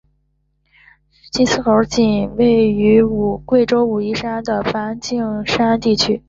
[1.21, 6.19] 黔金丝猴仅分布在贵州武陵山的梵净山地区。